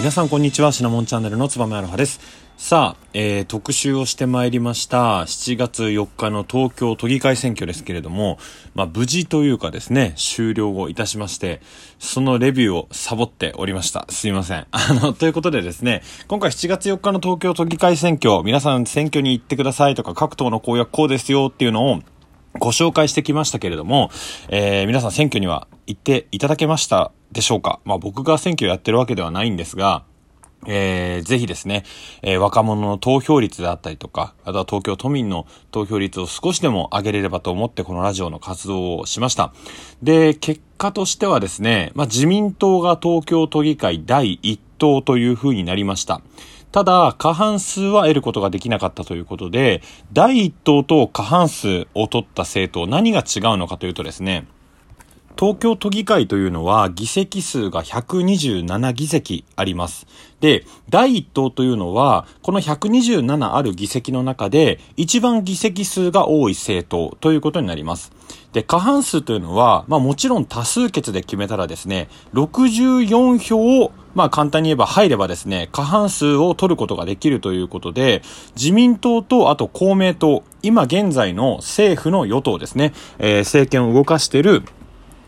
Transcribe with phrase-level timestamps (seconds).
[0.00, 0.72] 皆さんこんにちは。
[0.72, 2.20] シナモンチャンネルのつばめアロハです。
[2.56, 5.20] さあ、えー、特集をしてまいりました。
[5.20, 8.38] 7月4日の東京都議会選挙ですけれども、
[8.74, 11.60] まあ、無事というかですね終了をいたしまして
[11.98, 14.06] そのレビューをサボっておりました。
[14.08, 14.66] すいません。
[14.72, 22.00] あのということでですね今回7月4日の東京都議会選挙皆さん選挙に行ってくださいとか各党の公約こうですよっていうのを
[22.58, 24.10] ご紹介してきましたけれども、
[24.48, 27.80] えー、皆さん選挙には行っていただけましたでしょうか？
[27.84, 30.04] まあ僕が選挙やってるわけではないんですが、
[30.66, 31.84] えー、ぜひですね、
[32.22, 39.54] えー、若者の投票率であったりとか、あとは東京都民の投票率を少しでも上げれればと思ってこのラジオの活動をしました。
[40.02, 46.20] で、結果としてはですね、まあ、自民党が東京都議会第1党という風になりました。
[46.72, 54.46] ただ、過半数は得ることができなかったということで、第一党と過半数を取った政党、何が違うのかというとですね、
[55.38, 60.06] 東京都議会というのは議席数が127議席あります。
[60.40, 68.12] で、第1党というのは、この127ある議席の中で、一番議席数が多い政党ということになります。
[68.52, 78.22] で、過半数というのは、まあもちろん多数決で決めたらですね、64票をまあ簡単に言えば入ればですね、過半数を取ることができるということで、
[78.56, 84.62] 自民党とあと公明党、今現在の政府の与党ですね、えー、政権を動かしている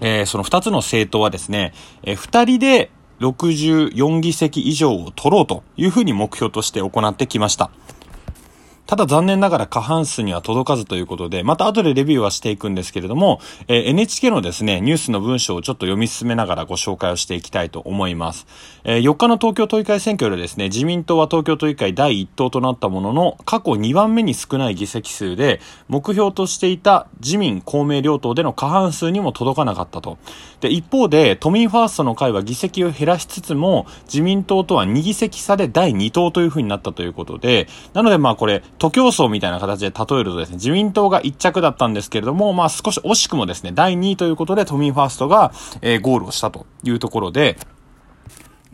[0.03, 1.73] えー、その2つの政党はですね、
[2.03, 7.71] えー、2人で64議席以上を取ろうというふうに目標として行ってきました。
[8.93, 18.47] ただ残念ながら過半数には届かずということで、また後でレビューはしていくんですけれども、えー、NHK のですね、ニュースの文章をちょっと読み進めながらご紹介をしていきたいと思います。
[18.85, 30.19] えー、4日の東京都議会選挙でですね、自民党は東京都議会第1党となったものの、過去2番目に少ない議席数で、目標としていた自民、公明両党での過半数にも届かなかったと。
[30.61, 47.57] で、一方で、都民ファーストの会は議席を減らしつつも、自民党とは2議席差で第2党というふうになったということで、なのでまあこれ、徒競走みたいな形で例えるとですね、自民党が1着だったんですけれども、まあ少し惜しくもですね、第2位ということで都民ファーストが、えー、ゴールをしたというところで、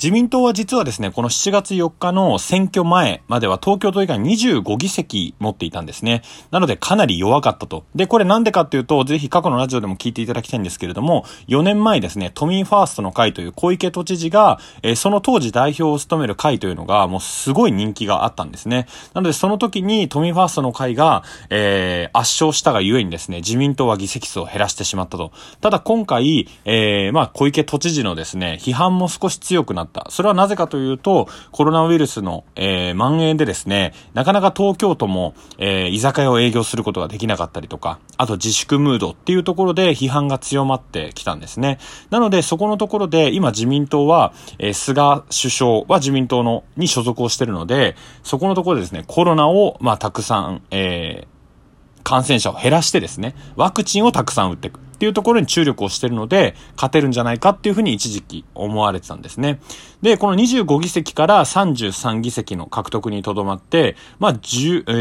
[0.00, 6.22] 自民党は実はですね、この7月4日の選挙前までは東京都以外25議席持っていたんですね。
[6.52, 7.84] なのでかなり弱かったと。
[7.96, 18.86] で、これなんでかっていうと、ぜひ過去のラジオでも聞いていただきたいんですけれども、4年前ですね、都民ファーストの会という小池都知事が、えー、その当時代表を務める会というのが、もうすごい人気があったんですね。
[19.14, 25.32] なのでその時に都民ファーストの会が、えー、圧勝したがゆえにですね、自民党は議席数を減らしてしまったと。
[25.60, 29.87] ただ今回、えー、まあ小池都知事のですね、批判も少し強くなった。
[29.88, 30.06] った。
[30.10, 41.78] それはなぜかというと、コロナウイルスの、えー、蔓延でですね、なかなか東京都も、えー、居酒屋を営業することができなかったりとか、あと自粛ムードっていうところで批判が強まってきたんですね。
[42.10, 59.60] なので、そこのところで、今自民党は、えー、菅首相は自民党の、に所属をしてるので、そこのところでですね、コロナを、まあ、たくさん、えー、感染者を減らしてですね、ワクチンをたくさん打っていくっていうところに注力をしてるので、勝てるんじゃないかっていうふうに一時期思われてたんですね。
[60.02, 64.92] で、この25議席から33議席の獲得にとどまって、まあ、10、え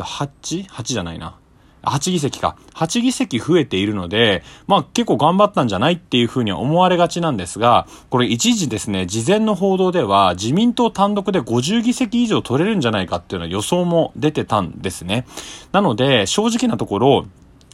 [0.00, 1.38] ー、8?8 じゃないな。
[1.82, 2.56] 8議席か。
[2.74, 15.26] 8議席増えているので、まあ結構頑張ったんじゃないっていうふうには思われがちなんですが、これ一時ですね、事前の報道では自民党単独で50議席以上取れるんじゃないかっていうような予想も出てたんですね。
[15.72, 17.26] なので、正直なところ、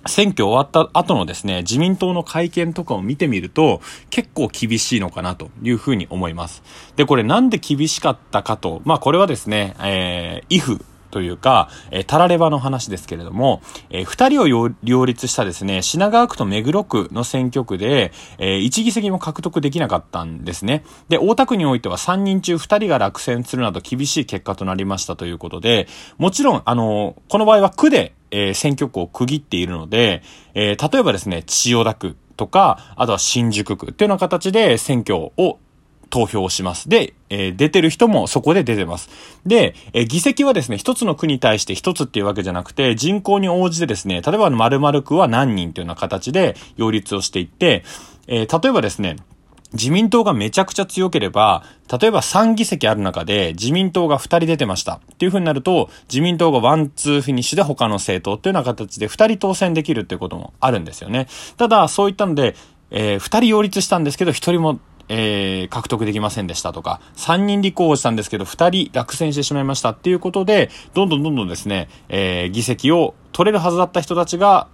[0.08, 3.80] 選挙終わった後のですね、自民党の会見とかを見てみると、
[4.10, 6.62] 結構厳しいのかなというふうに思います。
[6.96, 20.84] で、これなんで厳しかったかと、まあこれはですね、えー、if というか、えー、タラレバの話ですけれども、えー、二人を両立したですね、品川区と目黒区の選挙区で、えー、一議席も獲得できなかったんですね。
[21.08, 25.88] で、大田区においては3人中2人が落選するなど厳しい結果となりましたということで、
[26.18, 30.22] もちろん、あのこの場合は区で、えー、選挙区を区切っているので、
[30.54, 35.58] えー、例えばですね、千代田区とか、あとは新宿区っていうような形で選挙を
[36.10, 36.88] 投票をします。
[36.88, 39.08] で、えー、出てる人もそこで出てます。
[39.46, 47.84] で、えー、議席はですね、一つの区に対して一つっていうわけじゃなくて、人口に応じてですね、例えば〇〇区は何人というような形で擁立をしていって、
[48.26, 49.16] えー、例えばですね、
[49.72, 51.62] 自民党がめちゃくちゃ強ければ、
[52.00, 54.94] 例えば3議席ある中で自民党が2人出てました。
[54.94, 61.28] っていう風になると、自民党がワンツーフィニッシュで他の政党っていうような形で2人当選できるっていうこともあるんですよね。
[61.58, 62.56] ただ、そういったので、
[62.90, 74.68] えー、2人擁立したんですけど、1人もえー、獲得できませんでしたとか、3人立候補したんですけど、2人落選してしまいましたっていうことで、どんどんどんどんですね、えー、議席を取れるはずだった人たちが、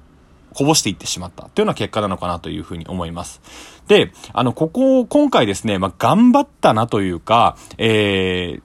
[0.54, 3.42] こぼしていってしまったというような結果なのかなというふうに思います。
[3.88, 8.62] で、あの、ここを、今回ですね、まあ、頑張ったなというか、えー、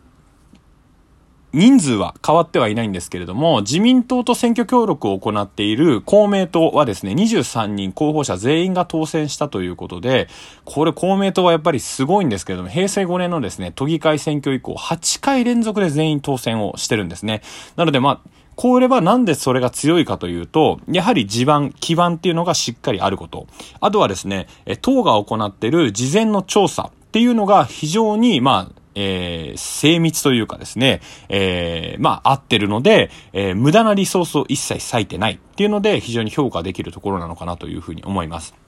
[1.52, 10.28] 人数は変わってはいないんですけれども、自民党と選挙協力を行っている公明党はですね、23人候補者全員が当選したということで、
[10.66, 17.42] これ公明党はやっぱりすごいんですけれども、平成5年のですね、都議会選挙以降、8回連続で全員当選をしてるんですね。
[17.76, 23.48] なのでまあ、こうれはなんでそれが強いかというと、やはり地盤、基盤っていうのがしっかりあること。
[23.80, 24.48] あとはですね、
[24.82, 38.59] 党が行っている事前の調査っていうのが非常に、まあ、えー、精密というかですね、えー、まあ、合ってるので、えー、無駄なリソースを一切割いてないっていうので、非常に評価できるところなのかなというふうに思います。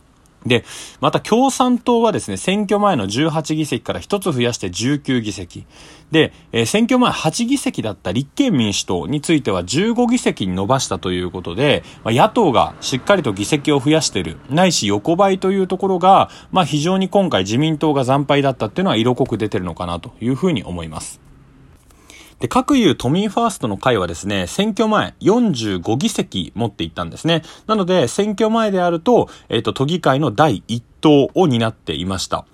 [0.46, 0.66] で、
[1.00, 5.66] また共産党はですね、選挙前の18議席から1つ増やして19議席。
[6.12, 21.31] で、えー、選挙前8議席だった立憲民主党については15議席に伸ばしたということで、まあ、野党がしっかりと議席を増やしている、ないし横ばいというところが、まあ、非常に今回自民党が惨敗だったっていうのは色濃く出てるのかなというふうに思います。
[22.42, 27.44] で、各有都民ファーストの会はですね、選挙前45議席持っていったんですね。
[27.68, 32.46] なので、選挙前であると、えっ、ー、と、都議会の第1党を担っていました。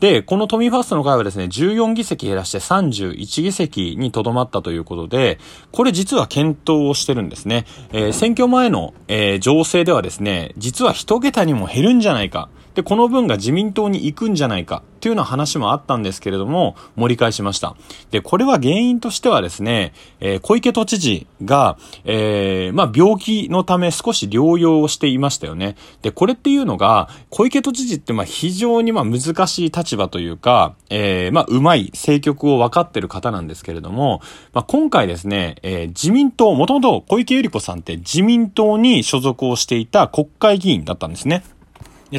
[0.00, 5.38] で、この都民ファーストの会はですね、14議席減らして31議席にとどまったということで、
[5.70, 7.66] これ実は検討をしてるんですね。
[7.92, 12.48] えー、選挙前の、えー、情勢ではですね、実は一桁にも減るんじゃないか。
[12.74, 17.76] で、この分が自民党に行くんじゃないかっていうような話もあったんですけれども、盛り返しました。
[18.10, 25.76] で、これは原因としてはですね、えー、小池都知事が、えー、まあ、病気のため少し療養をしていましたよね。
[26.02, 34.22] で、これっていうのが、小池都知事ってまあ非常にまあ難しい立場というか、えー、まあ、うまい政局を分かってる方なんですけれども、
[34.54, 41.44] まあ、今回ですね、えー、自民党、もともと小池百合子さんって自民党に所属をしていた国会議員だったんですね。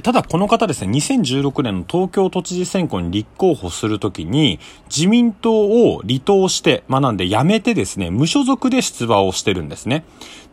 [0.03, 4.59] ただこの方ですね、2016年の東京都知事選挙に立候補するときに、
[4.93, 10.03] 自民党を離党して、まあ、なんで辞めてですね、無所属で出馬をしてるんですね。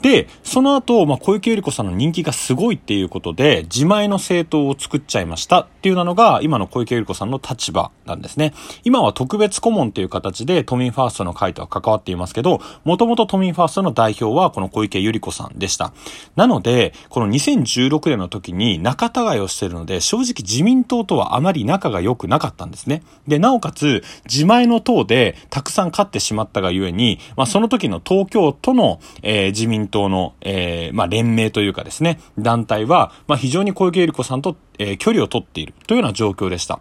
[0.05, 8.53] で、その後、まあ、小池百合子さんの人気がすごいっていうことで、自前の政党を作っちゃいましたっていうのが、今の小池百合子さんの立場なんですね。
[8.83, 15.95] 今は特別顧問という形で都民ファーストの会とは関わっていますけど、もともと都民ファーストの代表はこの小池百合子さんでした。
[16.37, 23.03] なので、この2016年の時に仲違いをしているので、正直自民党とはあまり仲が良くなかったんですね。
[23.27, 36.81] で、なおかつ、自前の党でたくさん勝ってしまったがゆえに、まあ、その時の東京都の、えー、自民党党の、えー、まあ、連盟というかですね、団体は、まあ、非常に小池百合子さんと、えー、距離を取っているというような状況でした。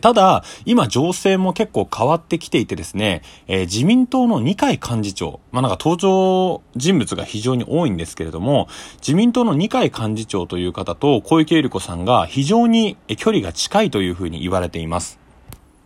[0.00, 15.18] ただ、今情勢も結構変わってきていてですね、えー、自民党の二階幹事長、まあ、なんか登場人物が非常に多いんですけれども、自民党の二階幹事長という方と小池百合子さんが非常に距離が近いというふうに言われています。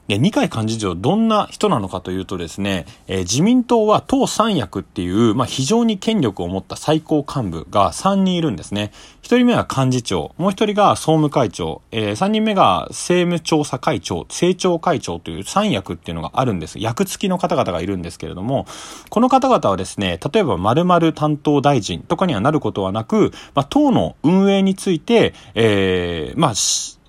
[0.08, 8.90] で、二階幹事長どんな人なのかというとですね、えー、自民党は党三役っていう、まあ、非常に権力を持った最高幹部が3人いるんですね。
[9.22, 16.80] 1人目は幹事長、もう1人が総務会長、えー、人目が政務調査会長、政調会長という三役っていうのがあるんです。
[16.80, 18.66] 役付きの方々がいるんですけれども、
[19.08, 26.54] この方々はですね、例えば〇〇担当大臣とかにはなることはなく、まあ、党の運営について、えー、まあ、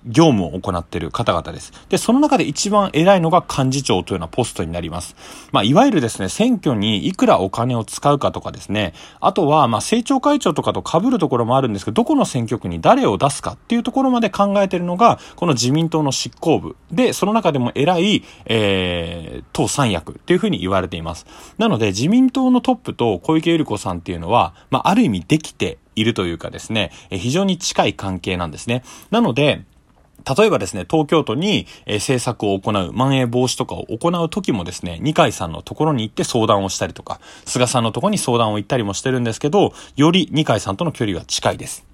[0.06, 1.72] 業務を行っている方々です。
[1.88, 5.16] で、その中で一番偉いのが幹事長というようなポストになります。
[5.52, 16.76] まあ、いわゆるですね、選挙にいくらお金を使うかとかですね、あとは、まあ、政調会長とかと被るところもあるんですけど、どこの選挙区に誰を出すかっていうところまで考えているのが、この自民党の執行部。
[16.90, 21.26] で、その中でも偉い、えー、党三役っていうふうに言われています。
[21.58, 28.82] なので、自民党のトップと小池百合子さんっていうのは、まあ、ある意味できているというかですね、非常に近い関係なんですね。
[29.10, 29.64] なので、
[30.36, 41.84] 例えばですね、東京都に、え、政策を行う、まん延防止とかを行う時もですね、二階さんのところに行って相談をしたりとか、菅さんのところに相談を行ったりもしてるんですけど、より二階さんとの距離が近いです。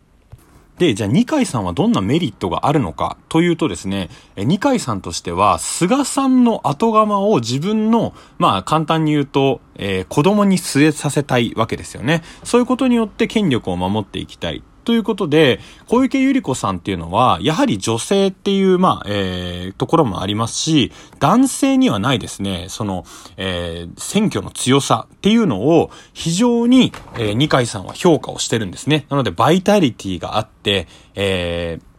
[0.80, 12.22] で、じゃあ二階さんはどんなメリットがあるのかというとですね、二階さんとしては、菅さんの後釜を自分の、まあ簡単に言うと、えー、子供に据えさせたいわけですよね。
[12.44, 14.62] そういうことによって権力を守っていきたい。
[14.90, 23.04] ということで、小池百合子さんっていうのは、やはり女性っていう、まあ、えー、ところもありますし、男性にはないですね、その、
[23.36, 29.06] えー、選挙の強さっていうのを非常に、えー、二階さんは評価をしてるんですね。
[29.10, 31.89] なので、バイタリティがあって、えー、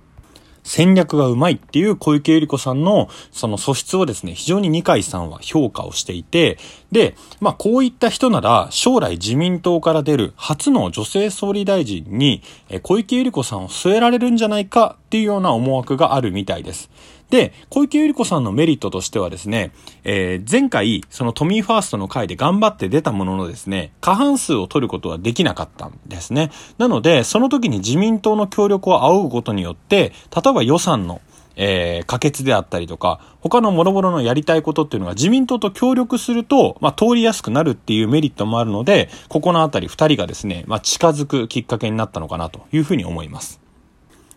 [0.64, 6.58] 戦略がうまいっていう小池百合子さんのその素質をですね、非常に二階さんは評価をしていて、
[6.92, 12.42] で、まあこういった人なら将来自民党から出る初の女性総理大臣に
[12.84, 16.90] 小池百合子さんを据えられるんじゃないかっていうような思惑があるみたいです。
[17.32, 19.72] で、小池百合子さんのメリットとしてはですね、
[20.04, 26.52] えー、前回、その都民ファーストの会で頑張って出たもののですね、過半数を取ることはできなかったんですね。
[26.78, 31.22] なので、その時に自民党の協力を仰ぐことによって、例えば予算の
[31.56, 43.60] えー、可決であったりとか、他の諸々のやりたいことっていうのが自民党と協力すると、まあ、通りやすくなるっていうメリットもあるので、ここのあたり二人がですね、まあ、近づくきっかけになったのかなというふうに思います。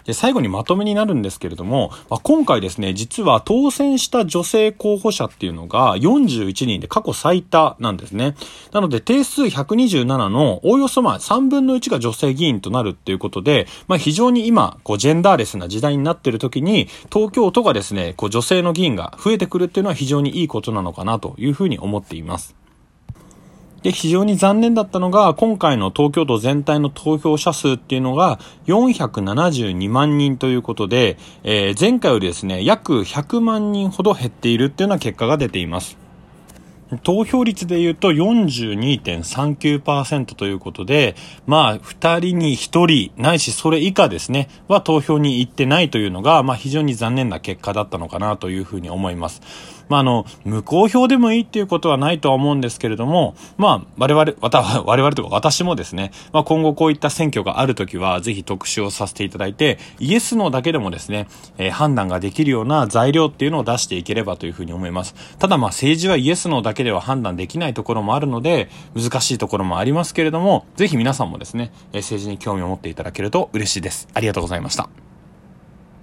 [0.04, 8.34] で、最後にまとめになるんですけれども、まあ、今回ですね、実は当選した女性候補者っていうのが41人で過去最多なんですね。
[8.72, 22.63] なので定数127のおおよそまあ3分の1が女性議員となるっていうことで、まあ、非常に今、こうジェンダーレスな時代になっている時に、東京都がですね、こう女性の議員が増えてくるっていうのは非常にいいことなのかなというふうに思っています。
[23.84, 35.98] で、非常に残念だったのが、今回の東京都全体の投票者数っていうのが472万人ということで、えー、前回よりですね、約100万人ほど減っているっていうような結果が出ています。
[37.02, 41.14] 投票率で言うと42.39%ということで、
[41.46, 49.42] まあ、二人に一人、ないしそれ以下ですね、は投票に行ってないというのが、まあ非常に残念な結果だったのかなというふうに思います。
[49.88, 61.26] まあ、あの、無効票でもいいっていうことはないとは思うんですけれども、まあ、我々、わた、 我々とか私もですね、まあ、今後こういった選挙があるときは、ぜひ特集をさせていただいて、イエスのだけでもですね、
[61.58, 65.14] えー、判断ができるような材料っていうのを出していければというふうに思います。
[65.38, 74.08] ただま、政治はイエスのだけでは判断できないところもあるので、難しいところもありますけれども、ぜひ皆さんもですね、えー、政治に興味を持っていただけると嬉しいです。
[74.14, 74.88] ありがとうございました。